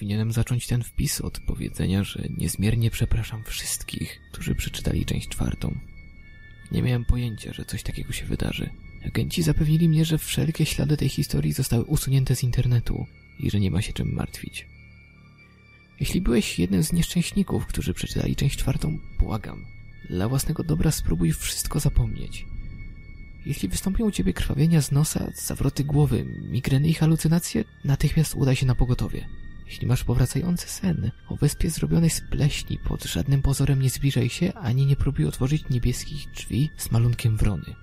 powinienem 0.00 0.32
zacząć 0.32 0.66
ten 0.66 0.82
wpis 0.82 1.20
od 1.20 1.40
powiedzenia, 1.40 2.04
że 2.04 2.22
niezmiernie 2.36 2.90
przepraszam 2.90 3.44
wszystkich, 3.44 4.20
którzy 4.32 4.54
przeczytali 4.54 5.04
część 5.04 5.28
czwartą. 5.28 5.78
Nie 6.72 6.82
miałem 6.82 7.04
pojęcia, 7.04 7.52
że 7.52 7.64
coś 7.64 7.82
takiego 7.82 8.12
się 8.12 8.26
wydarzy. 8.26 8.70
Agenci 9.06 9.42
zapewnili 9.42 9.88
mnie, 9.88 10.04
że 10.04 10.18
wszelkie 10.18 10.66
ślady 10.66 10.96
tej 10.96 11.08
historii 11.08 11.52
zostały 11.52 11.84
usunięte 11.84 12.36
z 12.36 12.42
internetu 12.42 13.06
i 13.38 13.50
że 13.50 13.60
nie 13.60 13.70
ma 13.70 13.82
się 13.82 13.92
czym 13.92 14.14
martwić. 14.14 14.66
Jeśli 16.00 16.20
byłeś 16.20 16.58
jednym 16.58 16.82
z 16.82 16.92
nieszczęśników, 16.92 17.66
którzy 17.66 17.94
przeczytali 17.94 18.36
część 18.36 18.56
czwartą, 18.56 18.98
błagam. 19.18 19.66
Dla 20.10 20.28
własnego 20.28 20.64
dobra 20.64 20.90
spróbuj 20.90 21.32
wszystko 21.32 21.80
zapomnieć. 21.80 22.46
Jeśli 23.46 23.68
wystąpią 23.68 24.04
u 24.04 24.10
ciebie 24.10 24.32
krwawienia 24.32 24.80
z 24.80 24.92
nosa, 24.92 25.30
zawroty 25.34 25.84
głowy, 25.84 26.24
migreny 26.50 26.88
i 26.88 26.94
halucynacje, 26.94 27.64
natychmiast 27.84 28.34
udaj 28.34 28.56
się 28.56 28.66
na 28.66 28.74
pogotowie. 28.74 29.39
Jeśli 29.70 29.86
masz 29.86 30.04
powracający 30.04 30.68
sen, 30.68 31.10
o 31.28 31.36
wyspie 31.36 31.70
zrobionej 31.70 32.10
z 32.10 32.20
pleśni, 32.30 32.78
pod 32.78 33.04
żadnym 33.04 33.42
pozorem 33.42 33.82
nie 33.82 33.90
zbliżaj 33.90 34.28
się, 34.28 34.52
ani 34.52 34.86
nie 34.86 34.96
próbuj 34.96 35.26
otworzyć 35.26 35.62
niebieskich 35.70 36.30
drzwi 36.30 36.70
z 36.76 36.90
malunkiem 36.90 37.36
wrony. 37.36 37.74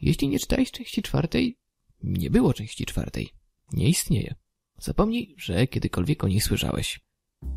Jeśli 0.00 0.28
nie 0.28 0.38
czytałeś 0.38 0.70
części 0.70 1.02
czwartej, 1.02 1.56
nie 2.02 2.30
było 2.30 2.54
części 2.54 2.84
czwartej. 2.84 3.28
Nie 3.72 3.88
istnieje. 3.88 4.34
Zapomnij, 4.78 5.34
że 5.38 5.66
kiedykolwiek 5.66 6.24
o 6.24 6.28
niej 6.28 6.40
słyszałeś. 6.40 7.00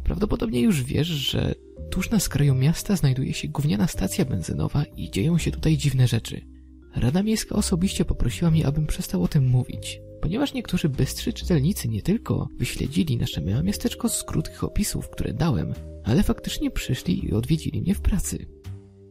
Prawdopodobnie 0.03 0.61
już 0.61 0.83
wiesz, 0.83 1.07
że 1.07 1.55
tuż 1.91 2.09
na 2.09 2.19
skraju 2.19 2.55
miasta 2.55 2.95
znajduje 2.95 3.33
się 3.33 3.47
gówniana 3.47 3.87
stacja 3.87 4.25
benzynowa 4.25 4.83
i 4.83 5.11
dzieją 5.11 5.37
się 5.37 5.51
tutaj 5.51 5.77
dziwne 5.77 6.07
rzeczy. 6.07 6.54
Rada 6.95 7.23
Miejska 7.23 7.55
osobiście 7.55 8.05
poprosiła 8.05 8.51
mnie, 8.51 8.67
abym 8.67 8.87
przestał 8.87 9.23
o 9.23 9.27
tym 9.27 9.47
mówić, 9.47 10.01
ponieważ 10.21 10.53
niektórzy 10.53 10.89
bystrzy 10.89 11.33
czytelnicy 11.33 11.87
nie 11.87 12.01
tylko 12.01 12.47
wyśledzili 12.57 13.17
nasze 13.17 13.41
małe 13.41 13.63
miasteczko 13.63 14.09
z 14.09 14.23
krótkich 14.23 14.63
opisów, 14.63 15.09
które 15.09 15.33
dałem, 15.33 15.73
ale 16.03 16.23
faktycznie 16.23 16.71
przyszli 16.71 17.25
i 17.25 17.33
odwiedzili 17.33 17.81
mnie 17.81 17.95
w 17.95 18.01
pracy. 18.01 18.45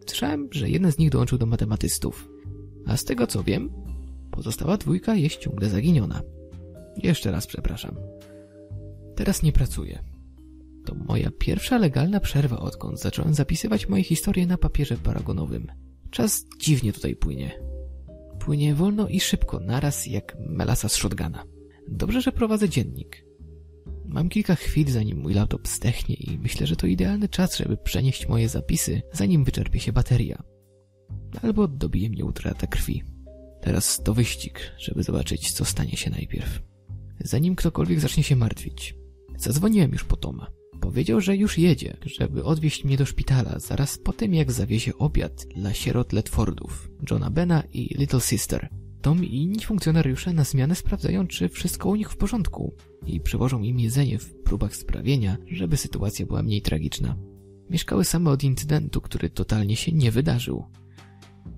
Słyszałem, 0.06 0.48
że 0.50 0.70
jeden 0.70 0.92
z 0.92 0.98
nich 0.98 1.10
dołączył 1.10 1.38
do 1.38 1.46
matematystów, 1.46 2.28
a 2.86 2.96
z 2.96 3.04
tego 3.04 3.26
co 3.26 3.42
wiem, 3.42 3.70
pozostała 4.30 4.76
dwójka 4.76 5.14
jest 5.14 5.36
ciągle 5.36 5.68
zaginiona. 5.68 6.22
Jeszcze 7.02 7.30
raz 7.30 7.46
przepraszam. 7.46 7.96
Teraz 9.16 9.42
nie 9.42 9.52
pracuję. 9.52 10.04
To 10.84 10.94
moja 10.94 11.30
pierwsza 11.38 11.78
legalna 11.78 12.20
przerwa, 12.20 12.58
odkąd 12.58 13.00
zacząłem 13.00 13.34
zapisywać 13.34 13.88
moje 13.88 14.04
historie 14.04 14.46
na 14.46 14.58
papierze 14.58 14.96
paragonowym. 14.96 15.66
Czas 16.10 16.46
dziwnie 16.58 16.92
tutaj 16.92 17.16
płynie. 17.16 17.73
Płynie 18.44 18.74
wolno 18.74 19.08
i 19.08 19.20
szybko, 19.20 19.60
naraz 19.60 20.06
jak 20.06 20.36
melasa 20.40 20.88
z 20.88 20.96
shotguna. 20.96 21.44
Dobrze, 21.88 22.20
że 22.20 22.32
prowadzę 22.32 22.68
dziennik. 22.68 23.24
Mam 24.04 24.28
kilka 24.28 24.54
chwil, 24.54 24.90
zanim 24.90 25.18
mój 25.18 25.34
laptop 25.34 25.68
stechnie 25.68 26.14
i 26.14 26.38
myślę, 26.38 26.66
że 26.66 26.76
to 26.76 26.86
idealny 26.86 27.28
czas, 27.28 27.56
żeby 27.56 27.76
przenieść 27.76 28.28
moje 28.28 28.48
zapisy, 28.48 29.02
zanim 29.12 29.44
wyczerpie 29.44 29.80
się 29.80 29.92
bateria. 29.92 30.42
Albo 31.42 31.68
dobije 31.68 32.10
mnie 32.10 32.24
utrata 32.24 32.66
krwi. 32.66 33.02
Teraz 33.60 34.02
to 34.02 34.14
wyścig, 34.14 34.60
żeby 34.78 35.02
zobaczyć, 35.02 35.52
co 35.52 35.64
stanie 35.64 35.96
się 35.96 36.10
najpierw. 36.10 36.62
Zanim 37.20 37.56
ktokolwiek 37.56 38.00
zacznie 38.00 38.22
się 38.22 38.36
martwić. 38.36 38.94
Zadzwoniłem 39.36 39.92
już 39.92 40.04
po 40.04 40.16
Toma. 40.16 40.46
Powiedział, 40.84 41.20
że 41.20 41.36
już 41.36 41.58
jedzie, 41.58 41.96
żeby 42.04 42.44
odwieźć 42.44 42.84
mnie 42.84 42.96
do 42.96 43.06
szpitala 43.06 43.58
zaraz 43.58 43.98
po 43.98 44.12
tym, 44.12 44.34
jak 44.34 44.52
zawiezie 44.52 44.98
obiad 44.98 45.46
dla 45.56 45.74
sierot 45.74 46.12
Ledfordów, 46.12 46.90
Johna 47.10 47.30
Bena 47.30 47.62
i 47.72 47.94
Little 47.98 48.20
Sister. 48.20 48.68
Tom 49.02 49.24
i 49.24 49.36
inni 49.36 49.60
funkcjonariusze 49.60 50.32
na 50.32 50.44
zmianę 50.44 50.74
sprawdzają, 50.74 51.26
czy 51.26 51.48
wszystko 51.48 51.88
u 51.88 51.94
nich 51.96 52.10
w 52.10 52.16
porządku 52.16 52.74
i 53.06 53.20
przywożą 53.20 53.62
im 53.62 53.80
jedzenie 53.80 54.18
w 54.18 54.34
próbach 54.34 54.76
sprawienia, 54.76 55.36
żeby 55.50 55.76
sytuacja 55.76 56.26
była 56.26 56.42
mniej 56.42 56.62
tragiczna. 56.62 57.16
Mieszkały 57.70 58.04
same 58.04 58.30
od 58.30 58.44
incydentu, 58.44 59.00
który 59.00 59.30
totalnie 59.30 59.76
się 59.76 59.92
nie 59.92 60.10
wydarzył. 60.10 60.64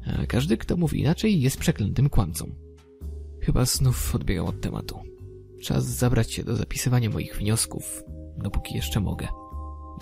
A 0.07 0.27
każdy, 0.27 0.57
kto 0.57 0.77
mówi 0.77 1.01
inaczej, 1.01 1.41
jest 1.41 1.59
przeklętym 1.59 2.09
kłamcą. 2.09 2.55
Chyba 3.41 3.65
znów 3.65 4.15
odbiegam 4.15 4.47
od 4.47 4.61
tematu. 4.61 4.99
Czas 5.63 5.85
zabrać 5.85 6.33
się 6.33 6.45
do 6.45 6.57
zapisywania 6.57 7.11
moich 7.11 7.37
wniosków, 7.37 8.03
dopóki 8.39 8.75
jeszcze 8.75 9.01
mogę. 9.01 9.29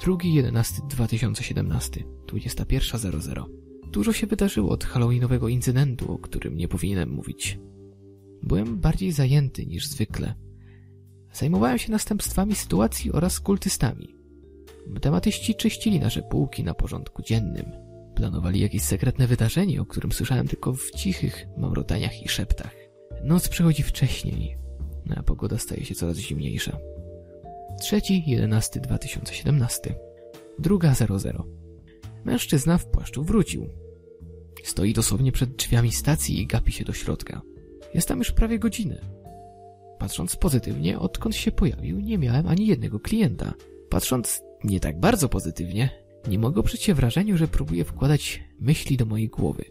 2.11.2017, 0.00 2.04
21.00. 2.26 3.44
Dużo 3.90 4.12
się 4.12 4.26
wydarzyło 4.26 4.70
od 4.70 4.84
halloweenowego 4.84 5.48
incydentu, 5.48 6.12
o 6.12 6.18
którym 6.18 6.56
nie 6.56 6.68
powinienem 6.68 7.10
mówić. 7.10 7.58
Byłem 8.42 8.80
bardziej 8.80 9.12
zajęty 9.12 9.66
niż 9.66 9.86
zwykle. 9.86 10.34
Zajmowałem 11.32 11.78
się 11.78 11.92
następstwami 11.92 12.54
sytuacji 12.54 13.12
oraz 13.12 13.40
kultystami. 13.40 14.14
Tematyści 15.00 15.54
czyścili 15.54 16.00
nasze 16.00 16.22
półki 16.22 16.64
na 16.64 16.74
porządku 16.74 17.22
dziennym. 17.22 17.72
Planowali 18.14 18.60
jakieś 18.60 18.82
sekretne 18.82 19.26
wydarzenie, 19.26 19.80
o 19.80 19.86
którym 19.86 20.12
słyszałem 20.12 20.48
tylko 20.48 20.72
w 20.72 20.90
cichych 20.90 21.46
mamrotaniach 21.56 22.22
i 22.22 22.28
szeptach. 22.28 22.74
Noc 23.24 23.48
przychodzi 23.48 23.82
wcześniej, 23.82 24.56
a 25.16 25.22
pogoda 25.22 25.58
staje 25.58 25.84
się 25.84 25.94
coraz 25.94 26.16
zimniejsza. 26.16 26.78
3.11.2017 27.84 29.94
Druga 30.58 30.94
00 30.94 31.46
Mężczyzna 32.24 32.78
w 32.78 32.86
płaszczu 32.86 33.24
wrócił. 33.24 33.68
Stoi 34.64 34.92
dosłownie 34.92 35.32
przed 35.32 35.56
drzwiami 35.56 35.92
stacji 35.92 36.40
i 36.40 36.46
gapi 36.46 36.72
się 36.72 36.84
do 36.84 36.92
środka. 36.92 37.42
Jest 37.94 38.08
tam 38.08 38.18
już 38.18 38.32
prawie 38.32 38.58
godzinę. 38.58 39.00
Patrząc 39.98 40.36
pozytywnie, 40.36 40.98
odkąd 40.98 41.36
się 41.36 41.52
pojawił, 41.52 42.00
nie 42.00 42.18
miałem 42.18 42.46
ani 42.46 42.66
jednego 42.66 43.00
klienta. 43.00 43.54
Patrząc 43.88 44.42
nie 44.64 44.80
tak 44.80 45.00
bardzo 45.00 45.28
pozytywnie, 45.28 45.90
nie 46.28 46.38
mogę 46.38 46.60
oprzeć 46.60 46.82
się 46.82 46.94
wrażeniu, 46.94 47.36
że 47.36 47.48
próbuje 47.48 47.84
wkładać 47.84 48.44
myśli 48.60 48.96
do 48.96 49.06
mojej 49.06 49.28
głowy. 49.28 49.64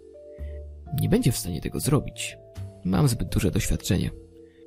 Nie 1.02 1.10
będzie 1.10 1.32
w 1.32 1.38
stanie 1.38 1.62
tego 1.62 1.80
zrobić. 1.80 2.38
Mam 2.86 3.08
zbyt 3.08 3.30
duże 3.30 3.52
doświadczenie. 3.52 4.12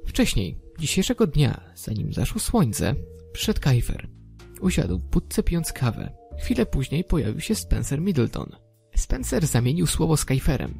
Wcześniej, 0.06 0.58
dzisiejszego 0.78 1.26
dnia, 1.26 1.60
zanim 1.74 2.12
zaszło 2.12 2.40
słońce, 2.40 2.94
przyszedł 3.32 3.60
Kajfer. 3.60 4.08
Usiadł 4.60 4.98
budce 4.98 5.42
pijąc 5.42 5.72
kawę. 5.72 6.12
Chwilę 6.38 6.66
później 6.66 7.04
pojawił 7.04 7.40
się 7.40 7.54
Spencer 7.54 8.00
Middleton. 8.00 8.50
Spencer 8.96 9.46
zamienił 9.46 9.86
słowo 9.86 10.16
z 10.16 10.24
Kajferem. 10.24 10.74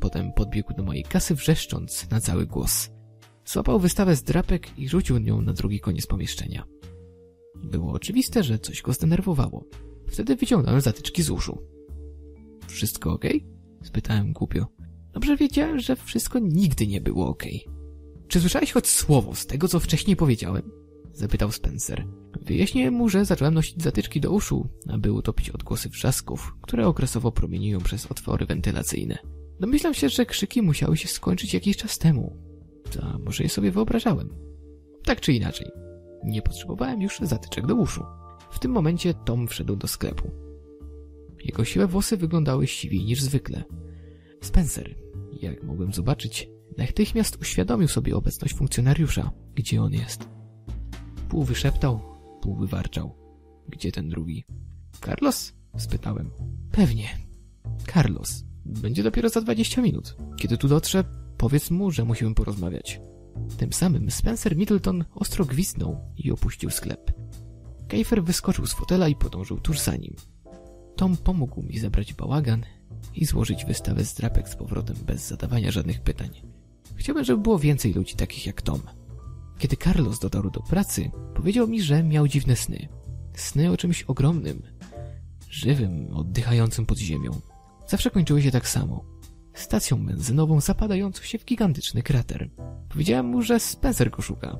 Potem 0.00 0.32
podbiegł 0.32 0.74
do 0.74 0.82
mojej 0.82 1.04
kasy 1.04 1.34
wrzeszcząc 1.34 2.10
na 2.10 2.20
cały 2.20 2.46
głos. 2.46 2.90
Złapał 3.44 3.80
wystawę 3.80 4.16
z 4.16 4.22
drapek 4.22 4.78
i 4.78 4.88
rzucił 4.88 5.18
nią 5.18 5.40
na 5.40 5.52
drugi 5.52 5.80
koniec 5.80 6.06
pomieszczenia. 6.06 6.64
Było 7.64 7.92
oczywiste, 7.92 8.42
że 8.42 8.58
coś 8.58 8.82
go 8.82 8.92
zdenerwowało. 8.92 9.64
Wtedy 10.08 10.36
wyciągnąłem 10.36 10.80
zatyczki 10.80 11.22
z 11.22 11.30
uszu. 11.30 11.62
Wszystko 12.66 13.12
ok? 13.12 13.24
Spytałem 13.82 14.32
głupio. 14.32 14.66
Dobrze 15.12 15.36
wiedziałem, 15.36 15.80
że 15.80 15.96
wszystko 15.96 16.38
nigdy 16.38 16.86
nie 16.86 17.00
było 17.00 17.28
ok. 17.28 17.42
Czy 18.28 18.40
słyszałeś 18.40 18.72
choć 18.72 18.88
słowo 18.88 19.34
z 19.34 19.46
tego, 19.46 19.68
co 19.68 19.80
wcześniej 19.80 20.16
powiedziałem? 20.16 20.70
Zapytał 21.12 21.52
Spencer. 21.52 22.06
Wyjaśniłem 22.42 22.94
mu, 22.94 23.08
że 23.08 23.24
zacząłem 23.24 23.54
nosić 23.54 23.82
zatyczki 23.82 24.20
do 24.20 24.30
uszu, 24.30 24.68
aby 24.88 25.12
utopić 25.12 25.50
odgłosy 25.50 25.88
wrzasków, 25.88 26.54
które 26.62 26.86
okresowo 26.86 27.32
promieniują 27.32 27.80
przez 27.80 28.06
otwory 28.06 28.46
wentylacyjne. 28.46 29.18
Domyślam 29.60 29.94
się, 29.94 30.08
że 30.08 30.26
krzyki 30.26 30.62
musiały 30.62 30.96
się 30.96 31.08
skończyć 31.08 31.54
jakiś 31.54 31.76
czas 31.76 31.98
temu. 31.98 32.36
A 33.02 33.18
może 33.18 33.42
je 33.42 33.48
sobie 33.48 33.70
wyobrażałem. 33.70 34.34
Tak 35.04 35.20
czy 35.20 35.32
inaczej, 35.32 35.70
nie 36.24 36.42
potrzebowałem 36.42 37.02
już 37.02 37.18
zatyczek 37.22 37.66
do 37.66 37.74
uszu. 37.74 38.04
W 38.50 38.58
tym 38.58 38.70
momencie 38.70 39.14
Tom 39.14 39.48
wszedł 39.48 39.76
do 39.76 39.88
sklepu. 39.88 40.30
Jego 41.44 41.64
siwe 41.64 41.86
włosy 41.86 42.16
wyglądały 42.16 42.66
siwiej 42.66 43.04
niż 43.04 43.22
zwykle. 43.22 43.64
Spencer, 44.40 44.94
jak 45.32 45.62
mogłem 45.62 45.92
zobaczyć, 45.92 46.48
natychmiast 46.78 47.36
uświadomił 47.40 47.88
sobie 47.88 48.16
obecność 48.16 48.54
funkcjonariusza, 48.54 49.30
gdzie 49.54 49.82
on 49.82 49.92
jest. 49.92 50.28
Pół 51.28 51.44
wyszeptał, 51.44 52.00
pół 52.42 52.56
wywarczał. 52.56 53.14
Gdzie 53.68 53.92
ten 53.92 54.08
drugi? 54.08 54.44
Carlos? 55.04 55.52
spytałem. 55.76 56.30
Pewnie. 56.72 57.08
Carlos. 57.92 58.44
Będzie 58.64 59.02
dopiero 59.02 59.28
za 59.28 59.40
20 59.40 59.82
minut. 59.82 60.16
Kiedy 60.36 60.58
tu 60.58 60.68
dotrze, 60.68 61.04
powiedz 61.36 61.70
mu, 61.70 61.90
że 61.90 62.04
musimy 62.04 62.34
porozmawiać. 62.34 63.00
Tym 63.56 63.72
samym 63.72 64.10
Spencer 64.10 64.56
Middleton 64.56 65.04
ostro 65.14 65.44
gwizdnął 65.44 66.00
i 66.16 66.30
opuścił 66.30 66.70
sklep. 66.70 67.12
Kejfer 67.88 68.24
wyskoczył 68.24 68.66
z 68.66 68.72
fotela 68.72 69.08
i 69.08 69.16
podążył 69.16 69.60
tuż 69.60 69.80
za 69.80 69.96
nim. 69.96 70.16
Tom 70.96 71.16
pomógł 71.16 71.62
mi 71.62 71.78
zebrać 71.78 72.14
bałagan 72.14 72.64
i 73.14 73.24
złożyć 73.24 73.64
wystawę 73.64 74.04
z 74.04 74.14
drapek 74.14 74.48
z 74.48 74.56
powrotem 74.56 74.96
bez 75.06 75.28
zadawania 75.28 75.70
żadnych 75.70 76.00
pytań. 76.00 76.55
Chciałbym, 76.96 77.24
żeby 77.24 77.42
było 77.42 77.58
więcej 77.58 77.92
ludzi 77.92 78.14
takich 78.14 78.46
jak 78.46 78.62
Tom. 78.62 78.80
Kiedy 79.58 79.76
Carlos 79.76 80.18
dotarł 80.18 80.50
do 80.50 80.60
pracy, 80.60 81.10
powiedział 81.34 81.68
mi, 81.68 81.82
że 81.82 82.02
miał 82.02 82.28
dziwne 82.28 82.56
sny. 82.56 82.88
Sny 83.34 83.70
o 83.70 83.76
czymś 83.76 84.02
ogromnym, 84.02 84.62
żywym, 85.50 86.08
oddychającym 86.14 86.86
pod 86.86 86.98
ziemią. 86.98 87.40
Zawsze 87.88 88.10
kończyły 88.10 88.42
się 88.42 88.50
tak 88.50 88.68
samo. 88.68 89.04
Stacją 89.54 90.06
benzynową 90.06 90.60
zapadającą 90.60 91.22
się 91.22 91.38
w 91.38 91.44
gigantyczny 91.44 92.02
krater. 92.02 92.50
Powiedziałem 92.88 93.26
mu, 93.26 93.42
że 93.42 93.60
Spencer 93.60 94.10
go 94.10 94.22
szuka. 94.22 94.58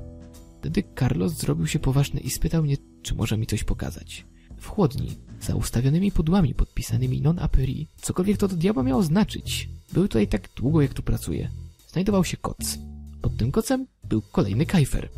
Wtedy 0.59 0.83
Carlos 0.99 1.33
zrobił 1.33 1.67
się 1.67 1.79
poważny 1.79 2.19
i 2.19 2.29
spytał 2.29 2.63
mnie, 2.63 2.77
czy 3.01 3.15
może 3.15 3.37
mi 3.37 3.47
coś 3.47 3.63
pokazać. 3.63 4.25
W 4.57 4.67
chłodni, 4.67 5.17
za 5.41 5.55
ustawionymi 5.55 6.11
pudłami 6.11 6.53
podpisanymi 6.53 7.21
non 7.21 7.39
aperi, 7.39 7.87
cokolwiek 8.01 8.37
to 8.37 8.47
do 8.47 8.55
diabła 8.55 8.83
miało 8.83 9.03
znaczyć. 9.03 9.69
Były 9.93 10.07
tutaj 10.07 10.27
tak 10.27 10.49
długo, 10.55 10.81
jak 10.81 10.93
tu 10.93 11.03
pracuję. 11.03 11.49
Znajdował 11.87 12.25
się 12.25 12.37
koc. 12.37 12.77
Pod 13.21 13.37
tym 13.37 13.51
kocem 13.51 13.87
był 14.03 14.21
kolejny 14.21 14.65
kajfer. 14.65 15.09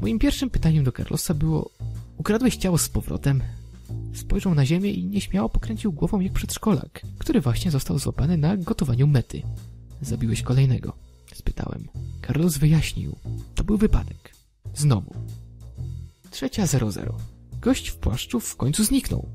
Moim 0.00 0.18
pierwszym 0.18 0.50
pytaniem 0.50 0.84
do 0.84 0.92
Carlosa 0.92 1.34
było 1.34 1.70
Ukradłeś 2.18 2.56
ciało 2.56 2.78
z 2.78 2.88
powrotem? 2.88 3.42
Spojrzał 4.14 4.54
na 4.54 4.66
ziemię 4.66 4.90
i 4.90 5.04
nieśmiało 5.04 5.48
pokręcił 5.48 5.92
głową 5.92 6.20
jak 6.20 6.32
przedszkolak, 6.32 7.02
który 7.18 7.40
właśnie 7.40 7.70
został 7.70 7.98
złapany 7.98 8.38
na 8.38 8.56
gotowaniu 8.56 9.06
mety. 9.06 9.42
Zabiłeś 10.00 10.42
kolejnego? 10.42 10.96
Spytałem. 11.34 11.88
Carlos 12.26 12.56
wyjaśnił. 12.56 13.16
To 13.54 13.64
był 13.64 13.76
wypadek. 13.76 14.34
Znowu. 14.74 15.14
Trzecia 16.30 16.66
zero 16.66 16.92
zero. 16.92 17.16
Gość 17.60 17.88
w 17.88 17.96
płaszczu 17.96 18.40
w 18.40 18.56
końcu 18.56 18.84
zniknął. 18.84 19.28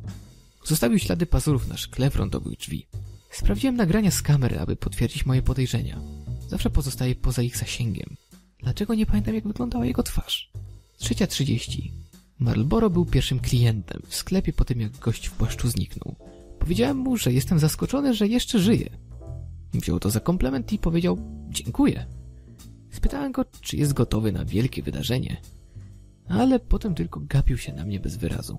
Zostawił 0.66 1.00
ślady 1.00 1.26
pazurów 1.26 1.68
na 1.68 1.78
szkle 1.78 2.10
frontowych 2.10 2.58
drzwi. 2.58 2.88
Sprawdziłem 3.32 3.76
nagrania 3.76 4.12
z 4.12 4.22
kamery, 4.22 4.60
aby 4.60 4.76
potwierdzić 4.76 5.26
moje 5.26 5.42
podejrzenia. 5.42 6.02
Zawsze 6.48 6.70
pozostaje 6.70 7.16
poza 7.16 7.42
ich 7.42 7.58
zasięgiem. 7.58 8.16
Dlaczego 8.60 8.94
nie 8.94 9.06
pamiętam, 9.06 9.36
jak 9.36 9.48
wyglądała 9.48 9.86
jego 9.86 10.04
twarz? 10.04 10.52
Trzecia 10.98 11.28
trzydzieści. 11.28 11.94
Marlboro 12.40 12.90
był 12.90 13.06
pierwszym 13.06 13.40
klientem 13.40 14.02
w 14.08 14.16
sklepie 14.16 14.54
po 14.54 14.66
tym, 14.66 14.82
jak 14.82 14.98
gość 14.98 15.28
w 15.28 15.32
płaszczu 15.32 15.70
zniknął. 15.70 16.16
Powiedziałem 16.60 16.98
mu, 16.98 17.18
że 17.18 17.34
jestem 17.34 17.60
zaskoczony, 17.60 18.14
że 18.14 18.28
jeszcze 18.28 18.60
żyje. 18.60 18.90
Wziął 19.74 20.00
to 20.00 20.10
za 20.10 20.20
komplement 20.20 20.74
i 20.74 20.80
powiedział 20.80 21.18
dziękuję. 21.50 22.06
Spytałem 22.92 23.32
go, 23.32 23.46
czy 23.62 23.78
jest 23.78 23.94
gotowy 23.94 24.32
na 24.32 24.46
wielkie 24.46 24.84
wydarzenie, 24.84 25.42
ale 26.28 26.60
potem 26.60 26.96
tylko 26.96 27.20
gapił 27.20 27.58
się 27.58 27.74
na 27.74 27.86
mnie 27.86 28.00
bez 28.00 28.18
wyrazu. 28.18 28.58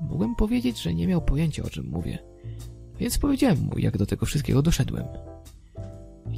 Mogłem 0.00 0.34
powiedzieć, 0.34 0.82
że 0.82 0.94
nie 0.94 1.06
miał 1.06 1.22
pojęcia 1.22 1.62
o 1.62 1.70
czym 1.70 1.86
mówię, 1.86 2.18
więc 3.00 3.18
powiedziałem 3.18 3.58
mu, 3.58 3.78
jak 3.78 3.98
do 3.98 4.06
tego 4.06 4.26
wszystkiego 4.26 4.62
doszedłem. 4.62 5.04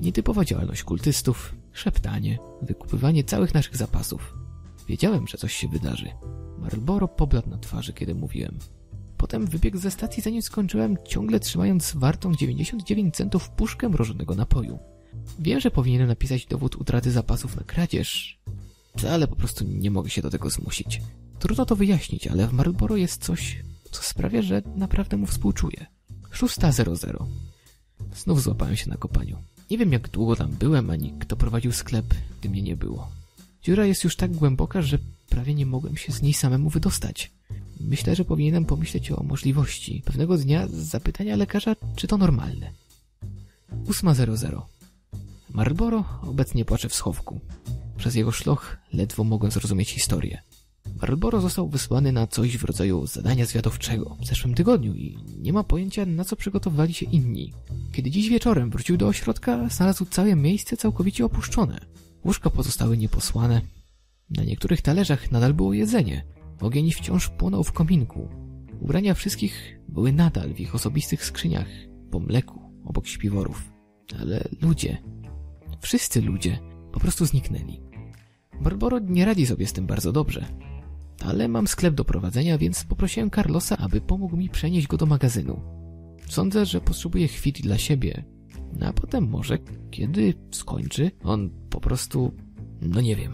Nietypowa 0.01 0.45
działalność 0.45 0.83
kultystów, 0.83 1.55
szeptanie, 1.73 2.39
wykupywanie 2.63 3.25
całych 3.25 3.55
naszych 3.55 3.77
zapasów. 3.77 4.35
Wiedziałem, 4.89 5.27
że 5.29 5.39
coś 5.39 5.55
się 5.55 5.69
wydarzy. 5.69 6.11
Marlboro 6.59 7.09
pobladł 7.09 7.51
na 7.51 7.59
twarzy, 7.59 7.93
kiedy 7.93 8.15
mówiłem. 8.15 8.59
Potem 9.17 9.47
wybiegł 9.47 9.79
ze 9.79 9.91
stacji, 9.91 10.23
zanim 10.23 10.43
skończyłem, 10.43 10.97
ciągle 11.05 11.41
trzymając 11.41 11.93
wartą 11.95 12.35
99 12.35 13.15
centów 13.15 13.51
puszkę 13.51 13.89
mrożonego 13.89 14.35
napoju. 14.35 14.79
Wiem, 15.39 15.61
że 15.61 15.71
powinienem 15.71 16.09
napisać 16.09 16.47
dowód 16.47 16.77
utraty 16.77 17.11
zapasów 17.11 17.57
na 17.57 17.65
kradzież, 17.65 18.41
ale 19.11 19.29
po 19.29 19.37
prostu 19.37 19.65
nie 19.65 19.91
mogę 19.91 20.11
się 20.11 20.23
do 20.23 20.31
tego 20.31 20.51
zmusić. 20.51 21.03
Trudno 21.39 21.67
to 21.67 21.77
wyjaśnić, 21.77 22.27
ale 22.27 22.47
w 22.47 22.53
Marlboro 22.53 22.97
jest 22.97 23.25
coś, 23.25 23.63
co 23.91 24.03
sprawia, 24.03 24.43
że 24.43 24.63
naprawdę 24.77 25.17
mu 25.17 25.27
współczuję. 25.27 25.87
6.00. 26.33 27.27
Znów 28.15 28.43
złapałem 28.43 28.77
się 28.77 28.91
na 28.91 28.97
kopaniu. 28.97 29.37
Nie 29.71 29.79
wiem, 29.79 29.93
jak 29.93 30.09
długo 30.09 30.37
tam 30.37 30.51
byłem, 30.51 30.91
ani 30.91 31.13
kto 31.19 31.37
prowadził 31.37 31.73
sklep, 31.73 32.15
gdy 32.41 32.49
mnie 32.49 32.63
nie 32.63 32.77
było. 32.77 33.09
Dziura 33.63 33.87
jest 33.87 34.05
już 34.05 34.17
tak 34.17 34.33
głęboka, 34.33 34.83
że 34.83 34.99
prawie 35.29 35.55
nie 35.55 35.67
mogłem 35.67 35.97
się 35.97 36.13
z 36.13 36.23
niej 36.23 36.35
samemu 36.35 36.71
wydostać. 36.71 37.31
Myślę, 37.81 38.17
że 38.17 38.25
powinienem 38.25 38.65
pomyśleć 38.65 39.11
o 39.11 39.23
możliwości 39.23 40.03
pewnego 40.05 40.39
dnia 40.39 40.67
zapytania 40.69 41.37
lekarza, 41.37 41.77
czy 41.97 42.07
to 42.07 42.19
normalne. 42.19 42.73
8.00. 43.87 44.63
Marlboro 45.51 46.05
obecnie 46.23 46.65
płacze 46.65 46.89
w 46.89 46.95
schowku. 46.95 47.41
Przez 47.97 48.15
jego 48.15 48.33
szloch 48.33 48.77
ledwo 48.93 49.25
mogłem 49.25 49.53
zrozumieć 49.53 49.91
historię. 49.91 50.43
Marlboro 51.03 51.41
został 51.41 51.69
wysłany 51.69 52.13
na 52.13 52.27
coś 52.27 52.59
w 52.59 52.65
rodzaju 52.65 53.07
zadania 53.07 53.47
zwiadowczego 53.47 54.17
w 54.21 54.27
zeszłym 54.27 54.55
tygodniu 54.55 54.95
i 54.95 55.19
nie 55.39 55.53
ma 55.53 55.65
pojęcia, 55.65 56.07
na 56.07 56.25
co 56.25 56.37
przygotowali 56.37 56.95
się 56.95 57.07
inni. 57.07 57.53
Kiedy 57.93 58.11
dziś 58.11 58.29
wieczorem 58.29 58.71
wrócił 58.71 58.97
do 58.97 59.09
ośrodka, 59.09 59.69
znalazł 59.69 60.05
całe 60.05 60.37
miejsce 60.37 60.77
całkowicie 60.77 61.25
opuszczone. 61.25 61.81
Łóżka 62.25 62.51
pozostały 62.51 62.99
nieposłane. 62.99 63.61
Na 64.31 64.45
niektórych 64.45 64.83
talerzach 64.83 65.31
nadal 65.31 65.55
było 65.55 65.73
jedzenie. 65.73 66.25
Ogień 66.61 66.91
wciąż 66.91 67.29
płonął 67.29 67.65
w 67.65 67.73
kominku. 67.73 68.29
Ubrania 68.81 69.15
wszystkich 69.15 69.81
były 69.89 70.13
nadal 70.13 70.55
w 70.55 70.61
ich 70.61 70.75
osobistych 70.75 71.25
skrzyniach, 71.25 71.69
po 72.11 72.21
mleku, 72.21 72.61
obok 72.85 73.07
śpiworów. 73.07 73.73
Ale 74.21 74.49
ludzie, 74.61 75.03
wszyscy 75.81 76.23
ludzie, 76.23 76.59
po 76.93 77.01
prostu 77.01 77.27
zniknęli. 77.27 77.81
Barbaro 78.61 78.99
nie 78.99 79.25
radzi 79.25 79.47
sobie 79.47 79.67
z 79.67 79.73
tym 79.73 79.87
bardzo 79.87 80.13
dobrze. 80.13 80.72
Ale 81.25 81.49
mam 81.49 81.67
sklep 81.67 81.95
do 81.95 82.05
prowadzenia, 82.05 82.59
więc 82.59 82.85
poprosiłem 82.85 83.31
Carlosa, 83.31 83.77
aby 83.79 84.01
pomógł 84.01 84.37
mi 84.37 84.49
przenieść 84.49 84.87
go 84.87 84.97
do 84.97 85.07
magazynu. 85.07 85.61
Sądzę, 86.29 86.67
że 86.67 86.81
potrzebuje 86.81 87.29
chwili 87.29 87.63
dla 87.63 87.79
siebie, 87.79 88.25
a 88.81 88.93
potem 88.93 89.29
może, 89.29 89.59
kiedy 89.91 90.35
skończy, 90.51 91.11
on 91.23 91.51
po 91.71 91.81
prostu, 91.81 92.33
no 92.81 93.01
nie 93.01 93.17
wiem, 93.17 93.33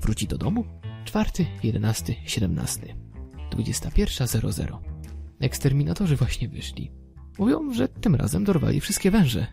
wróci 0.00 0.26
do 0.26 0.38
domu? 0.38 0.64
Czwarty, 1.04 1.46
jedenasty, 1.62 2.14
siedemnasty. 2.24 2.94
Dwudziesta 3.50 3.90
pierwsza, 3.90 4.26
zero 4.26 4.52
zero. 4.52 4.82
Eksterminatorzy 5.40 6.16
właśnie 6.16 6.48
wyszli. 6.48 6.92
Mówią, 7.38 7.72
że 7.72 7.88
tym 7.88 8.14
razem 8.14 8.44
dorwali 8.44 8.80
wszystkie 8.80 9.10
węże. 9.10 9.46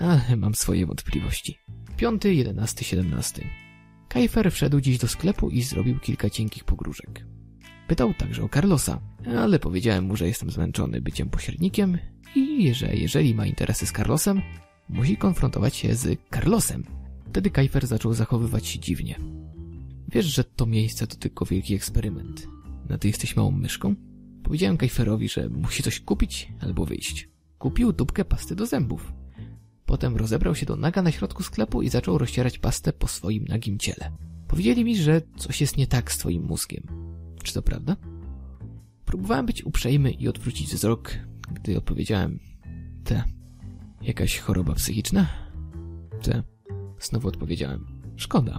Ale 0.00 0.36
mam 0.36 0.54
swoje 0.54 0.86
wątpliwości. 0.86 1.58
Piąty, 1.96 2.34
jedenasty, 2.34 2.84
siedemnasty. 2.84 3.44
Kajfer 4.08 4.52
wszedł 4.52 4.80
dziś 4.80 4.98
do 4.98 5.08
sklepu 5.08 5.50
i 5.50 5.62
zrobił 5.62 5.98
kilka 5.98 6.30
cienkich 6.30 6.64
pogróżek. 6.64 7.26
Pytał 7.88 8.14
także 8.14 8.44
o 8.44 8.48
Carlosa, 8.48 9.00
ale 9.38 9.58
powiedziałem 9.58 10.04
mu, 10.04 10.16
że 10.16 10.26
jestem 10.26 10.50
zmęczony 10.50 11.00
byciem 11.00 11.28
pośrednikiem 11.28 11.98
i 12.36 12.74
że 12.74 12.94
jeżeli 12.94 13.34
ma 13.34 13.46
interesy 13.46 13.86
z 13.86 13.92
Carlosem, 13.92 14.42
musi 14.88 15.16
konfrontować 15.16 15.76
się 15.76 15.94
z 15.94 16.18
Carlosem. 16.30 16.84
Wtedy 17.28 17.50
Kajfer 17.50 17.86
zaczął 17.86 18.14
zachowywać 18.14 18.66
się 18.66 18.78
dziwnie. 18.78 19.20
Wiesz, 20.12 20.26
że 20.26 20.44
to 20.44 20.66
miejsce 20.66 21.06
to 21.06 21.16
tylko 21.16 21.44
wielki 21.44 21.74
eksperyment. 21.74 22.48
Na 22.88 22.98
ty 22.98 23.08
jesteś 23.08 23.36
małą 23.36 23.50
myszką? 23.50 23.94
Powiedziałem 24.42 24.76
Kajferowi, 24.76 25.28
że 25.28 25.48
musi 25.48 25.82
coś 25.82 26.00
kupić 26.00 26.52
albo 26.60 26.84
wyjść. 26.84 27.28
Kupił 27.58 27.92
tubkę 27.92 28.24
pasty 28.24 28.56
do 28.56 28.66
zębów. 28.66 29.12
Potem 29.86 30.16
rozebrał 30.16 30.54
się 30.54 30.66
do 30.66 30.76
naga 30.76 31.02
na 31.02 31.12
środku 31.12 31.42
sklepu 31.42 31.82
i 31.82 31.88
zaczął 31.88 32.18
rozcierać 32.18 32.58
pastę 32.58 32.92
po 32.92 33.08
swoim 33.08 33.44
nagim 33.44 33.78
ciele. 33.78 34.10
Powiedzieli 34.48 34.84
mi, 34.84 34.96
że 34.96 35.22
coś 35.36 35.60
jest 35.60 35.76
nie 35.76 35.86
tak 35.86 36.12
z 36.12 36.18
twoim 36.18 36.42
mózgiem. 36.42 36.86
Czy 37.42 37.54
to 37.54 37.62
prawda? 37.62 37.96
Próbowałem 39.04 39.46
być 39.46 39.64
uprzejmy 39.64 40.10
i 40.10 40.28
odwrócić 40.28 40.74
wzrok, 40.74 41.12
gdy 41.52 41.76
odpowiedziałem 41.76 42.38
te. 43.04 43.24
Jakaś 44.02 44.38
choroba 44.38 44.74
psychiczna? 44.74 45.26
Te. 46.22 46.42
Znowu 47.00 47.28
odpowiedziałem. 47.28 48.02
Szkoda. 48.16 48.58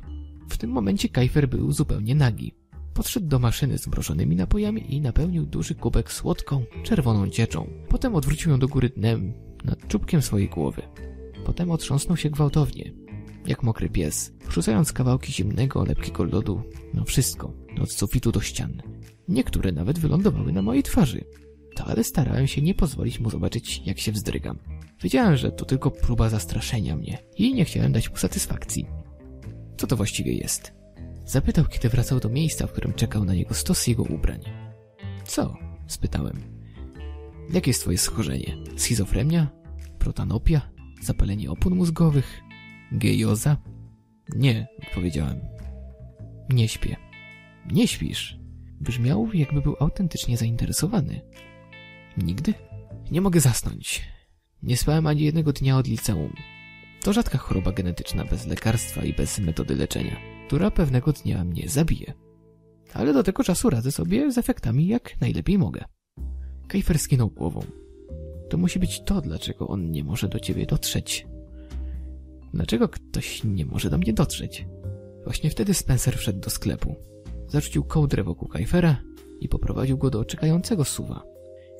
W 0.50 0.58
tym 0.58 0.70
momencie 0.70 1.10
Kajfer 1.10 1.50
był 1.50 1.72
zupełnie 1.72 2.16
nagi. 2.16 2.54
Podszedł 2.94 3.28
do 3.28 3.40
maszyny 3.40 3.78
z 3.78 3.88
mrożonymi 3.88 4.36
napojami 4.36 4.96
i 4.96 5.02
napełnił 5.02 5.46
duży 5.46 5.76
kubek 5.76 6.12
słodką, 6.12 6.64
czerwoną 6.84 7.30
cieczą. 7.30 7.70
Potem 7.90 8.16
odwrócił 8.16 8.52
ją 8.52 8.60
do 8.60 8.68
góry 8.68 8.90
dnem 8.90 9.34
nad 9.64 9.88
czubkiem 9.88 10.22
swojej 10.22 10.50
głowy. 10.50 10.82
Potem 11.48 11.72
otrząsnął 11.72 12.18
się 12.18 12.30
gwałtownie, 12.30 12.94
jak 13.46 13.64
mokry 13.64 13.90
pies, 13.90 14.34
wrzucając 14.50 14.94
kawałki 14.94 15.34
zimnego, 15.34 15.86
lepkiego 15.86 16.24
lodu 16.24 16.62
na 16.94 17.04
wszystko, 17.04 17.54
od 17.82 17.92
sufitu 17.92 18.32
do 18.32 18.42
ścian. 18.42 18.82
Niektóre 19.28 19.72
nawet 19.72 20.00
wylądowały 20.00 20.52
na 20.52 20.62
mojej 20.62 20.84
twarzy. 20.84 21.24
To 21.76 21.86
ale 21.86 22.04
starałem 22.04 22.48
się 22.48 22.62
nie 22.62 22.76
pozwolić 22.76 23.20
mu 23.20 23.30
zobaczyć, 23.30 23.82
jak 23.86 24.00
się 24.00 24.12
wzdrygam. 24.12 24.60
Wiedziałem, 25.04 25.38
że 25.38 25.52
to 25.52 25.66
tylko 25.66 25.92
próba 25.92 26.30
zastraszenia 26.30 26.96
mnie 26.96 27.18
i 27.38 27.54
nie 27.54 27.66
chciałem 27.66 27.92
dać 27.92 28.10
mu 28.10 28.18
satysfakcji. 28.18 28.86
Co 29.78 29.88
to 29.88 29.96
właściwie 29.96 30.34
jest? 30.34 30.74
Zapytał, 31.26 31.66
kiedy 31.66 31.90
wracał 31.90 32.20
do 32.20 32.30
miejsca, 32.30 32.68
w 32.68 32.72
którym 32.72 32.94
czekał 32.94 33.26
na 33.26 33.34
niego 33.34 33.54
stos 33.54 33.88
jego 33.88 34.04
ubrań. 34.04 34.40
Co? 35.26 35.58
spytałem. 35.88 36.44
Jakie 37.54 37.70
jest 37.70 37.82
twoje 37.82 37.98
schorzenie? 37.98 38.58
Schizofrenia? 38.78 39.48
Protanopia? 40.00 40.77
Zapalenie 41.02 41.52
opon 41.52 41.76
mózgowych? 41.76 42.42
Gejoza? 42.92 43.58
Nie, 44.36 44.68
odpowiedziałem. 44.88 45.40
Nie 46.50 46.68
śpię. 46.68 46.96
Nie 47.72 47.88
śpisz? 47.88 48.40
Brzmiał, 48.82 49.30
jakby 49.34 49.62
był 49.62 49.76
autentycznie 49.80 50.38
zainteresowany. 50.38 51.22
Nigdy? 52.18 52.54
Nie 53.12 53.22
mogę 53.22 53.40
zasnąć. 53.40 54.02
Nie 54.64 54.78
spałem 54.78 55.08
ani 55.08 55.22
jednego 55.22 55.54
dnia 55.54 55.78
od 55.78 55.88
liceum. 55.88 56.34
To 57.04 57.14
rzadka 57.14 57.38
choroba 57.38 57.72
genetyczna 57.72 58.26
bez 58.26 58.48
lekarstwa 58.48 59.04
i 59.04 59.14
bez 59.14 59.40
metody 59.40 59.76
leczenia, 59.76 60.18
która 60.48 60.72
pewnego 60.72 61.14
dnia 61.14 61.44
mnie 61.44 61.70
zabije. 61.70 62.14
Ale 62.94 63.14
do 63.14 63.24
tego 63.24 63.44
czasu 63.44 63.70
radzę 63.70 63.92
sobie 63.92 64.32
z 64.32 64.38
efektami 64.38 64.88
jak 64.88 65.22
najlepiej 65.22 65.58
mogę. 65.58 65.86
Kejfer 66.68 67.00
skinął 67.00 67.30
głową. 67.30 67.62
To 68.50 68.58
musi 68.58 68.80
być 68.80 69.02
to, 69.04 69.22
dlaczego 69.22 69.68
on 69.68 69.92
nie 69.92 70.04
może 70.04 70.30
do 70.30 70.40
ciebie 70.40 70.66
dotrzeć. 70.66 71.28
Dlaczego 72.54 72.90
ktoś 72.90 73.44
nie 73.44 73.66
może 73.66 73.90
do 73.90 73.98
mnie 73.98 74.14
dotrzeć? 74.14 74.66
Właśnie 75.24 75.50
wtedy 75.50 75.74
Spencer 75.74 76.18
wszedł 76.18 76.40
do 76.40 76.50
sklepu. 76.50 76.96
Zarzucił 77.48 77.84
kołdrę 77.84 78.24
wokół 78.24 78.48
Kajfera 78.48 79.02
i 79.40 79.50
poprowadził 79.50 79.98
go 79.98 80.10
do 80.10 80.26
czekającego 80.26 80.86
suwa. 80.86 81.24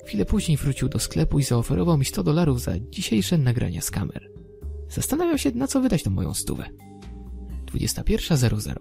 Chwilę 0.06 0.24
później 0.24 0.56
wrócił 0.56 0.88
do 0.88 0.98
sklepu 0.98 1.38
i 1.38 1.42
zaoferował 1.42 1.98
mi 1.98 2.04
100 2.04 2.22
dolarów 2.22 2.60
za 2.60 2.72
dzisiejsze 2.90 3.38
nagrania 3.38 3.80
z 3.80 3.90
kamer. 3.90 4.30
Zastanawiał 4.90 5.38
się, 5.38 5.50
na 5.50 5.66
co 5.66 5.80
wydać 5.80 6.02
tą 6.02 6.10
moją 6.10 6.34
stówę. 6.34 6.64
21.00 7.72 8.74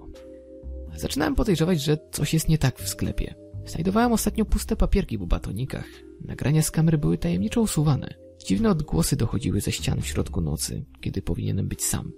Zaczynałem 0.96 1.36
podejrzewać, 1.36 1.82
że 1.82 1.98
coś 2.12 2.34
jest 2.34 2.50
nie 2.50 2.58
tak 2.58 2.80
w 2.80 2.90
sklepie. 2.90 3.47
Znajdowałem 3.68 4.14
ostatnio 4.14 4.46
puste 4.46 4.76
papierki 4.76 5.18
w 5.18 5.26
batonikach. 5.26 5.86
Nagrania 6.26 6.62
z 6.62 6.72
kamer 6.72 7.00
były 7.00 7.18
tajemniczo 7.18 7.62
usuwane. 7.62 8.14
Dziwne 8.46 8.70
odgłosy 8.70 9.16
dochodziły 9.16 9.62
ze 9.62 9.72
ścian 9.72 10.02
w 10.02 10.08
środku 10.08 10.42
nocy, 10.42 10.86
kiedy 11.02 11.22
powinienem 11.22 11.68
być 11.68 11.84
sam. 11.84 12.12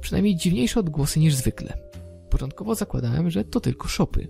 Przynajmniej 0.00 0.36
dziwniejsze 0.36 0.80
odgłosy 0.80 1.20
niż 1.20 1.34
zwykle. 1.34 1.78
Początkowo 2.30 2.74
zakładałem, 2.74 3.30
że 3.30 3.44
to 3.44 3.60
tylko 3.60 3.88
szopy. 3.88 4.28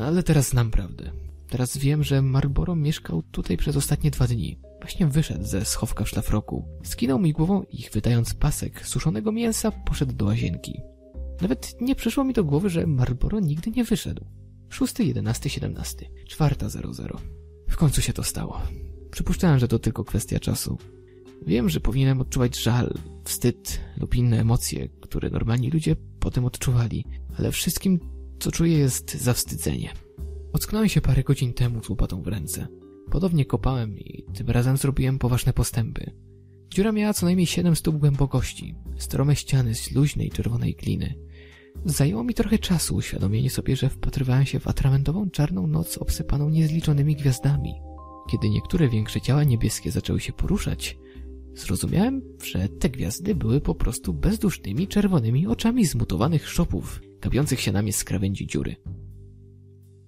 Ale 0.00 0.22
teraz 0.22 0.48
znam 0.48 0.70
prawdę. 0.70 1.10
Teraz 1.48 1.78
wiem, 1.78 2.04
że 2.04 2.22
Marlboro 2.22 2.76
mieszkał 2.76 3.22
tutaj 3.22 3.56
przez 3.56 3.76
ostatnie 3.76 4.10
dwa 4.10 4.26
dni. 4.26 4.58
Właśnie 4.80 5.06
wyszedł 5.06 5.44
ze 5.44 5.64
schowka 5.64 6.04
w 6.04 6.08
szlafroku. 6.08 6.64
Skinął 6.82 7.18
mi 7.18 7.32
głową 7.32 7.62
i 7.62 7.82
chwytając 7.82 8.34
pasek 8.34 8.86
suszonego 8.86 9.32
mięsa 9.32 9.70
poszedł 9.70 10.12
do 10.12 10.24
łazienki. 10.24 10.80
Nawet 11.40 11.80
nie 11.80 11.94
przyszło 11.94 12.24
mi 12.24 12.34
do 12.34 12.44
głowy, 12.44 12.70
że 12.70 12.86
Marlboro 12.86 13.40
nigdy 13.40 13.70
nie 13.70 13.84
wyszedł. 13.84 14.24
6, 14.70 14.98
11, 14.98 15.50
17, 15.50 16.10
4.00. 16.28 17.16
W 17.68 17.76
końcu 17.76 18.00
się 18.00 18.12
to 18.12 18.24
stało. 18.24 18.60
Przypuszczałem, 19.10 19.58
że 19.58 19.68
to 19.68 19.78
tylko 19.78 20.04
kwestia 20.04 20.40
czasu. 20.40 20.78
Wiem, 21.46 21.68
że 21.68 21.80
powinienem 21.80 22.20
odczuwać 22.20 22.56
żal, 22.62 22.94
wstyd 23.24 23.80
lub 23.96 24.14
inne 24.14 24.40
emocje, 24.40 24.88
które 25.00 25.30
normalni 25.30 25.70
ludzie 25.70 25.96
potem 26.20 26.44
odczuwali, 26.44 27.04
ale 27.38 27.52
wszystkim, 27.52 28.00
co 28.40 28.52
czuję, 28.52 28.78
jest 28.78 29.14
zawstydzenie. 29.14 29.92
Ocknąłem 30.52 30.88
się 30.88 31.00
parę 31.00 31.22
godzin 31.22 31.52
temu 31.52 31.84
z 31.84 31.88
łopatą 31.88 32.22
w 32.22 32.26
ręce. 32.26 32.66
Podobnie 33.10 33.44
kopałem 33.44 33.98
i 33.98 34.24
tym 34.34 34.50
razem 34.50 34.76
zrobiłem 34.76 35.18
poważne 35.18 35.52
postępy. 35.52 36.12
Dziura 36.74 36.92
miała 36.92 37.14
co 37.14 37.26
najmniej 37.26 37.46
7 37.46 37.76
stóp 37.76 37.96
głębokości, 37.96 38.74
strome 38.96 39.36
ściany 39.36 39.74
z 39.74 39.92
luźnej 39.92 40.30
czerwonej 40.30 40.74
gliny. 40.74 41.14
Zajęło 41.84 42.24
mi 42.24 42.34
trochę 42.34 42.58
czasu 42.58 42.96
uświadomienie 42.96 43.50
sobie, 43.50 43.76
że 43.76 43.88
wpatrywałem 43.88 44.46
się 44.46 44.60
w 44.60 44.68
atramentową 44.68 45.30
czarną 45.30 45.66
noc 45.66 45.98
obsypaną 45.98 46.50
niezliczonymi 46.50 47.16
gwiazdami. 47.16 47.74
Kiedy 48.30 48.50
niektóre 48.50 48.88
większe 48.88 49.20
ciała 49.20 49.44
niebieskie 49.44 49.90
zaczęły 49.90 50.20
się 50.20 50.32
poruszać, 50.32 50.98
zrozumiałem, 51.54 52.22
że 52.44 52.68
te 52.68 52.90
gwiazdy 52.90 53.34
były 53.34 53.60
po 53.60 53.74
prostu 53.74 54.14
bezdusznymi 54.14 54.88
czerwonymi 54.88 55.46
oczami 55.46 55.86
zmutowanych 55.86 56.48
szopów, 56.48 57.00
gapiących 57.20 57.60
się 57.60 57.72
na 57.72 57.82
mnie 57.82 57.92
z 57.92 58.04
krawędzi 58.04 58.46
dziury. 58.46 58.76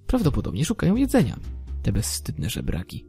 Prawdopodobnie 0.07 0.65
szukają 0.65 0.97
jedzenia, 0.97 1.39
te 1.83 1.93
bezwstydne 1.93 2.51
żebraki. 2.51 3.07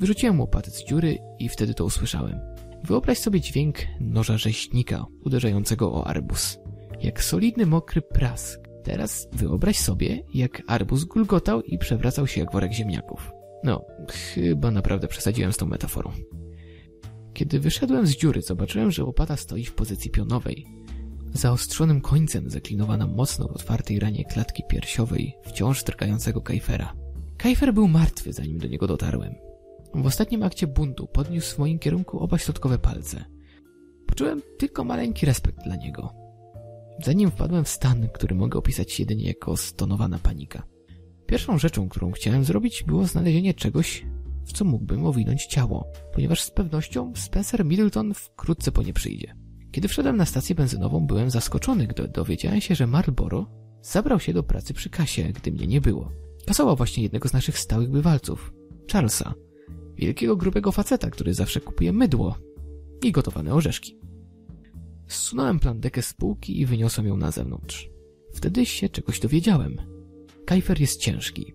Wyrzuciłem 0.00 0.40
łopaty 0.40 0.70
z 0.70 0.84
dziury 0.84 1.18
i 1.38 1.48
wtedy 1.48 1.74
to 1.74 1.84
usłyszałem. 1.84 2.40
Wyobraź 2.84 3.18
sobie 3.18 3.40
dźwięk 3.40 3.76
noża 4.00 4.38
rzeźnika 4.38 5.06
uderzającego 5.24 5.92
o 5.92 6.06
arbus. 6.06 6.58
Jak 7.04 7.24
solidny, 7.24 7.66
mokry 7.66 8.02
prask. 8.02 8.60
Teraz 8.84 9.28
wyobraź 9.32 9.78
sobie, 9.78 10.22
jak 10.34 10.62
arbus 10.66 11.04
gulgotał 11.04 11.62
i 11.62 11.78
przewracał 11.78 12.26
się 12.26 12.40
jak 12.40 12.52
worek 12.52 12.72
ziemniaków. 12.72 13.32
No, 13.64 13.84
chyba 14.10 14.70
naprawdę 14.70 15.08
przesadziłem 15.08 15.52
z 15.52 15.56
tą 15.56 15.66
metaforą. 15.66 16.10
Kiedy 17.34 17.60
wyszedłem 17.60 18.06
z 18.06 18.16
dziury, 18.16 18.42
zobaczyłem, 18.42 18.90
że 18.90 19.04
łopata 19.04 19.36
stoi 19.36 19.64
w 19.64 19.74
pozycji 19.74 20.10
pionowej. 20.10 20.66
Zaostrzonym 21.32 22.00
końcem 22.00 22.50
zaklinowana 22.50 23.06
mocno 23.06 23.48
w 23.48 23.52
otwartej 23.52 23.98
ranie 23.98 24.24
klatki 24.24 24.62
piersiowej 24.68 25.34
wciąż 25.42 25.84
drgającego 25.84 26.40
kajfera. 26.40 26.94
Kajfer 27.36 27.74
był 27.74 27.88
martwy, 27.88 28.32
zanim 28.32 28.58
do 28.58 28.68
niego 28.68 28.86
dotarłem. 28.86 29.34
W 29.94 30.06
ostatnim 30.06 30.42
akcie 30.42 30.66
buntu 30.66 31.06
podniósł 31.06 31.54
w 31.54 31.58
moim 31.58 31.78
kierunku 31.78 32.18
oba 32.18 32.38
środkowe 32.38 32.78
palce. 32.78 33.24
Poczułem 34.06 34.42
tylko 34.58 34.84
maleńki 34.84 35.26
respekt 35.26 35.64
dla 35.64 35.76
niego. 35.76 36.23
Zanim 37.02 37.30
wpadłem 37.30 37.64
w 37.64 37.68
stan, 37.68 38.08
który 38.08 38.34
mogę 38.34 38.58
opisać 38.58 39.00
jedynie 39.00 39.24
jako 39.24 39.56
stonowana 39.56 40.18
panika. 40.18 40.62
Pierwszą 41.26 41.58
rzeczą, 41.58 41.88
którą 41.88 42.12
chciałem 42.12 42.44
zrobić, 42.44 42.84
było 42.86 43.06
znalezienie 43.06 43.54
czegoś, 43.54 44.06
w 44.46 44.52
co 44.52 44.64
mógłbym 44.64 45.06
owinąć 45.06 45.46
ciało, 45.46 45.86
ponieważ 46.12 46.42
z 46.42 46.50
pewnością 46.50 47.12
Spencer 47.16 47.64
Middleton 47.64 48.14
wkrótce 48.14 48.72
po 48.72 48.82
nie 48.82 48.92
przyjdzie. 48.92 49.36
Kiedy 49.72 49.88
wszedłem 49.88 50.16
na 50.16 50.24
stację 50.24 50.54
benzynową, 50.54 51.06
byłem 51.06 51.30
zaskoczony, 51.30 51.86
gdy 51.86 52.08
dowiedziałem 52.08 52.60
się, 52.60 52.74
że 52.74 52.86
Marlboro 52.86 53.46
zabrał 53.82 54.20
się 54.20 54.32
do 54.32 54.42
pracy 54.42 54.74
przy 54.74 54.90
kasie, 54.90 55.22
gdy 55.22 55.52
mnie 55.52 55.66
nie 55.66 55.80
było. 55.80 56.12
Kasował 56.46 56.76
właśnie 56.76 57.02
jednego 57.02 57.28
z 57.28 57.32
naszych 57.32 57.58
stałych 57.58 57.90
bywalców, 57.90 58.52
Charlesa, 58.92 59.34
wielkiego 59.96 60.36
grubego 60.36 60.72
faceta, 60.72 61.10
który 61.10 61.34
zawsze 61.34 61.60
kupuje 61.60 61.92
mydło 61.92 62.38
i 63.02 63.12
gotowane 63.12 63.54
orzeszki. 63.54 63.98
Zsunąłem 65.08 65.60
plandekę 65.60 66.02
z 66.02 66.14
półki 66.14 66.60
i 66.60 66.66
wyniosłem 66.66 67.06
ją 67.06 67.16
na 67.16 67.30
zewnątrz. 67.30 67.90
Wtedy 68.34 68.66
się 68.66 68.88
czegoś 68.88 69.20
dowiedziałem. 69.20 69.76
Kajfer 70.46 70.80
jest 70.80 71.00
ciężki. 71.00 71.54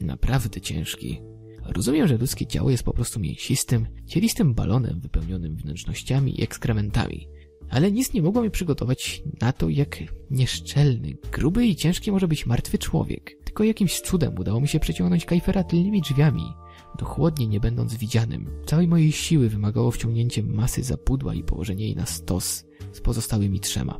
Naprawdę 0.00 0.60
ciężki. 0.60 1.20
Rozumiem, 1.64 2.08
że 2.08 2.16
ludzkie 2.16 2.46
ciało 2.46 2.70
jest 2.70 2.82
po 2.82 2.92
prostu 2.92 3.20
mięsistym, 3.20 3.86
cielistym 4.06 4.54
balonem 4.54 5.00
wypełnionym 5.00 5.56
wnętrznościami 5.56 6.40
i 6.40 6.42
ekskrementami. 6.42 7.28
Ale 7.70 7.92
nic 7.92 8.12
nie 8.12 8.22
mogło 8.22 8.42
mi 8.42 8.50
przygotować 8.50 9.22
na 9.40 9.52
to, 9.52 9.68
jak 9.68 9.98
nieszczelny, 10.30 11.16
gruby 11.32 11.66
i 11.66 11.76
ciężki 11.76 12.12
może 12.12 12.28
być 12.28 12.46
martwy 12.46 12.78
człowiek. 12.78 13.36
Tylko 13.44 13.64
jakimś 13.64 14.00
cudem 14.00 14.38
udało 14.38 14.60
mi 14.60 14.68
się 14.68 14.80
przeciągnąć 14.80 15.24
Kajfera 15.24 15.64
tylnymi 15.64 16.00
drzwiami, 16.00 16.44
dochłodnie 16.98 17.46
nie 17.46 17.60
będąc 17.60 17.94
widzianym. 17.94 18.50
Całej 18.66 18.88
mojej 18.88 19.12
siły 19.12 19.48
wymagało 19.48 19.90
wciągnięcie 19.90 20.42
masy 20.42 20.82
za 20.82 20.96
pudła 20.96 21.34
i 21.34 21.42
położenie 21.42 21.84
jej 21.84 21.96
na 21.96 22.06
stos 22.06 22.64
z 22.92 23.00
pozostałymi 23.00 23.60
trzema. 23.60 23.98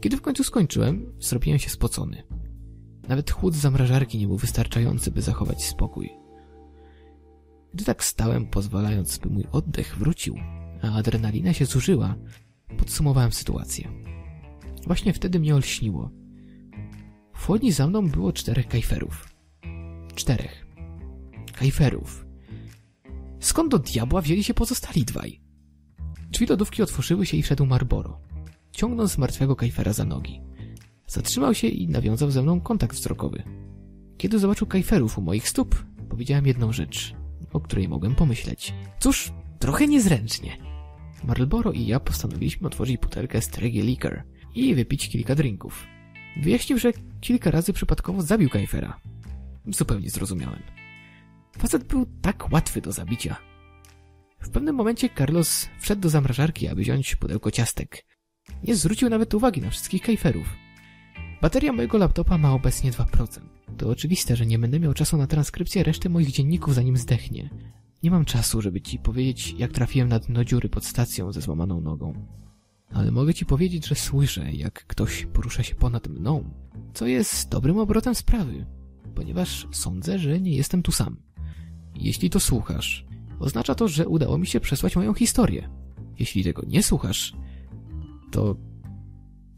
Kiedy 0.00 0.16
w 0.16 0.22
końcu 0.22 0.44
skończyłem, 0.44 1.12
zrobiłem 1.20 1.58
się 1.58 1.70
spocony. 1.70 2.22
Nawet 3.08 3.30
chłód 3.30 3.54
zamrażarki 3.54 4.18
nie 4.18 4.26
był 4.26 4.36
wystarczający, 4.36 5.10
by 5.10 5.22
zachować 5.22 5.64
spokój. 5.64 6.10
Gdy 7.74 7.84
tak 7.84 8.04
stałem, 8.04 8.46
pozwalając, 8.46 9.18
by 9.18 9.28
mój 9.28 9.44
oddech 9.52 9.96
wrócił, 9.98 10.36
a 10.82 10.92
adrenalina 10.92 11.52
się 11.52 11.66
zużyła, 11.66 12.14
podsumowałem 12.78 13.32
sytuację. 13.32 13.88
Właśnie 14.86 15.12
wtedy 15.12 15.40
mnie 15.40 15.54
olśniło. 15.54 16.10
W 17.34 17.46
chłodni 17.46 17.72
za 17.72 17.86
mną 17.86 18.08
było 18.08 18.32
czterech 18.32 18.68
kajferów. 18.68 19.34
Czterech. 20.14 20.66
Kajferów. 21.52 22.25
Skąd 23.46 23.70
do 23.70 23.78
diabła 23.78 24.20
wzięli 24.20 24.44
się 24.44 24.54
pozostali 24.54 25.04
dwaj? 25.04 25.40
Drzwi 26.30 26.46
lodówki 26.46 26.82
otworzyły 26.82 27.26
się 27.26 27.36
i 27.36 27.42
wszedł 27.42 27.66
Marboro, 27.66 28.20
ciągnąc 28.72 29.18
martwego 29.18 29.56
kajfera 29.56 29.92
za 29.92 30.04
nogi. 30.04 30.40
Zatrzymał 31.06 31.54
się 31.54 31.68
i 31.68 31.88
nawiązał 31.88 32.30
ze 32.30 32.42
mną 32.42 32.60
kontakt 32.60 32.96
wzrokowy. 32.96 33.42
Kiedy 34.18 34.38
zobaczył 34.38 34.66
kajferów 34.66 35.18
u 35.18 35.22
moich 35.22 35.48
stóp, 35.48 35.84
powiedziałem 36.08 36.46
jedną 36.46 36.72
rzecz, 36.72 37.14
o 37.52 37.60
której 37.60 37.88
mogłem 37.88 38.14
pomyśleć. 38.14 38.74
Cóż, 39.00 39.32
trochę 39.58 39.86
niezręcznie. 39.86 40.56
Marlboro 41.24 41.72
i 41.72 41.86
ja 41.86 42.00
postanowiliśmy 42.00 42.66
otworzyć 42.66 42.98
butelkę 42.98 43.42
Streggy 43.42 43.82
Liquor 43.82 44.22
i 44.54 44.74
wypić 44.74 45.08
kilka 45.08 45.34
drinków. 45.34 45.86
Wyjaśnił, 46.42 46.78
że 46.78 46.92
kilka 47.20 47.50
razy 47.50 47.72
przypadkowo 47.72 48.22
zabił 48.22 48.48
Kajfera. 48.48 49.00
Zupełnie 49.66 50.10
zrozumiałem. 50.10 50.62
Facet 51.58 51.84
był 51.84 52.06
tak 52.22 52.52
łatwy 52.52 52.80
do 52.80 52.92
zabicia. 52.92 53.36
W 54.40 54.50
pewnym 54.50 54.74
momencie 54.74 55.08
Carlos 55.18 55.68
wszedł 55.80 56.02
do 56.02 56.08
zamrażarki, 56.08 56.68
aby 56.68 56.82
wziąć 56.82 57.16
pudełko 57.16 57.50
ciastek. 57.50 58.04
Nie 58.62 58.76
zwrócił 58.76 59.08
nawet 59.08 59.34
uwagi 59.34 59.60
na 59.60 59.70
wszystkich 59.70 60.02
kajferów. 60.02 60.46
Bateria 61.42 61.72
mojego 61.72 61.98
laptopa 61.98 62.38
ma 62.38 62.52
obecnie 62.52 62.92
2%. 62.92 63.40
To 63.76 63.88
oczywiste, 63.88 64.36
że 64.36 64.46
nie 64.46 64.58
będę 64.58 64.80
miał 64.80 64.94
czasu 64.94 65.16
na 65.16 65.26
transkrypcję 65.26 65.82
reszty 65.82 66.10
moich 66.10 66.30
dzienników 66.30 66.74
zanim 66.74 66.96
zdechnie. 66.96 67.50
Nie 68.02 68.10
mam 68.10 68.24
czasu, 68.24 68.62
żeby 68.62 68.80
ci 68.80 68.98
powiedzieć, 68.98 69.54
jak 69.58 69.72
trafiłem 69.72 70.08
na 70.08 70.18
dno 70.18 70.44
dziury 70.44 70.68
pod 70.68 70.84
stacją 70.84 71.32
ze 71.32 71.40
złamaną 71.40 71.80
nogą. 71.80 72.26
Ale 72.92 73.10
mogę 73.10 73.34
ci 73.34 73.46
powiedzieć, 73.46 73.86
że 73.86 73.94
słyszę, 73.94 74.52
jak 74.52 74.86
ktoś 74.86 75.26
porusza 75.26 75.62
się 75.62 75.74
ponad 75.74 76.08
mną, 76.08 76.50
co 76.94 77.06
jest 77.06 77.48
dobrym 77.48 77.78
obrotem 77.78 78.14
sprawy, 78.14 78.66
ponieważ 79.14 79.66
sądzę, 79.72 80.18
że 80.18 80.40
nie 80.40 80.56
jestem 80.56 80.82
tu 80.82 80.92
sam. 80.92 81.25
Jeśli 82.00 82.30
to 82.30 82.40
słuchasz, 82.40 83.06
oznacza 83.38 83.74
to, 83.74 83.88
że 83.88 84.08
udało 84.08 84.38
mi 84.38 84.46
się 84.46 84.60
przesłać 84.60 84.96
moją 84.96 85.14
historię. 85.14 85.70
Jeśli 86.18 86.44
tego 86.44 86.62
nie 86.66 86.82
słuchasz, 86.82 87.36
to... 88.30 88.56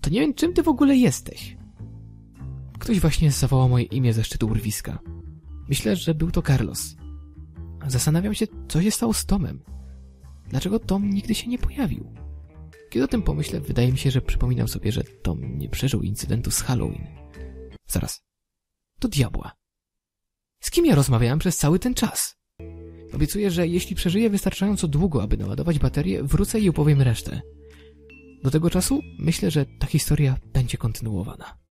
to 0.00 0.10
nie 0.10 0.20
wiem, 0.20 0.34
czym 0.34 0.52
ty 0.52 0.62
w 0.62 0.68
ogóle 0.68 0.96
jesteś. 0.96 1.56
Ktoś 2.78 3.00
właśnie 3.00 3.30
zawołał 3.30 3.68
moje 3.68 3.84
imię 3.84 4.12
ze 4.12 4.24
szczytu 4.24 4.46
urwiska. 4.46 4.98
Myślę, 5.68 5.96
że 5.96 6.14
był 6.14 6.30
to 6.30 6.42
Carlos. 6.42 6.96
Zastanawiam 7.86 8.34
się, 8.34 8.46
co 8.68 8.82
się 8.82 8.90
stało 8.90 9.12
z 9.12 9.26
Tomem. 9.26 9.62
Dlaczego 10.48 10.78
Tom 10.78 11.10
nigdy 11.10 11.34
się 11.34 11.46
nie 11.48 11.58
pojawił? 11.58 12.12
Kiedy 12.90 13.04
o 13.04 13.08
tym 13.08 13.22
pomyślę, 13.22 13.60
wydaje 13.60 13.92
mi 13.92 13.98
się, 13.98 14.10
że 14.10 14.20
przypominam 14.20 14.68
sobie, 14.68 14.92
że 14.92 15.04
Tom 15.04 15.58
nie 15.58 15.68
przeżył 15.68 16.02
incydentu 16.02 16.50
z 16.50 16.60
Halloween. 16.60 17.06
Zaraz. 17.86 18.22
Do 19.00 19.08
diabła. 19.08 19.52
Z 20.60 20.70
kim 20.70 20.86
ja 20.86 20.94
rozmawiałem 20.94 21.38
przez 21.38 21.56
cały 21.56 21.78
ten 21.78 21.94
czas? 21.94 22.36
Obiecuję, 23.14 23.50
że 23.50 23.66
jeśli 23.66 23.96
przeżyję 23.96 24.30
wystarczająco 24.30 24.88
długo, 24.88 25.22
aby 25.22 25.36
naładować 25.36 25.78
baterię, 25.78 26.22
wrócę 26.22 26.60
i 26.60 26.68
opowiem 26.68 27.02
resztę. 27.02 27.40
Do 28.42 28.50
tego 28.50 28.70
czasu 28.70 29.00
myślę, 29.18 29.50
że 29.50 29.66
ta 29.80 29.86
historia 29.86 30.36
będzie 30.52 30.78
kontynuowana. 30.78 31.58